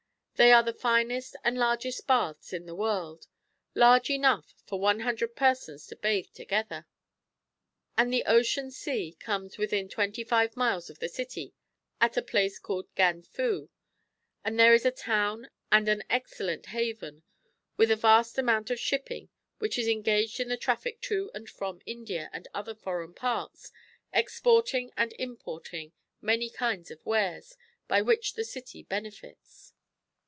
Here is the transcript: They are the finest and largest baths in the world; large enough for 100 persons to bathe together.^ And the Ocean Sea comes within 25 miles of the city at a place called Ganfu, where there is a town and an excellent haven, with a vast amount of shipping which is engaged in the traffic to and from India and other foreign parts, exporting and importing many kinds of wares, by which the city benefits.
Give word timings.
They 0.35 0.51
are 0.51 0.63
the 0.63 0.73
finest 0.73 1.35
and 1.43 1.55
largest 1.55 2.07
baths 2.07 2.51
in 2.51 2.65
the 2.65 2.73
world; 2.73 3.27
large 3.75 4.09
enough 4.09 4.55
for 4.65 4.79
100 4.79 5.35
persons 5.35 5.85
to 5.85 5.95
bathe 5.95 6.31
together.^ 6.33 6.85
And 7.95 8.11
the 8.11 8.25
Ocean 8.25 8.71
Sea 8.71 9.15
comes 9.19 9.59
within 9.59 9.87
25 9.87 10.57
miles 10.57 10.89
of 10.89 10.97
the 10.97 11.09
city 11.09 11.53
at 12.01 12.17
a 12.17 12.23
place 12.23 12.57
called 12.57 12.87
Ganfu, 12.95 13.69
where 14.41 14.53
there 14.57 14.73
is 14.73 14.83
a 14.83 14.89
town 14.89 15.51
and 15.71 15.87
an 15.87 16.01
excellent 16.09 16.65
haven, 16.73 17.21
with 17.77 17.91
a 17.91 17.95
vast 17.95 18.39
amount 18.39 18.71
of 18.71 18.79
shipping 18.79 19.29
which 19.59 19.77
is 19.77 19.87
engaged 19.87 20.39
in 20.39 20.47
the 20.47 20.57
traffic 20.57 21.01
to 21.01 21.29
and 21.35 21.51
from 21.51 21.83
India 21.85 22.31
and 22.33 22.47
other 22.51 22.73
foreign 22.73 23.13
parts, 23.13 23.71
exporting 24.11 24.91
and 24.97 25.13
importing 25.19 25.91
many 26.19 26.49
kinds 26.49 26.89
of 26.89 27.05
wares, 27.05 27.55
by 27.87 28.01
which 28.01 28.33
the 28.33 28.43
city 28.43 28.81
benefits. 28.81 29.73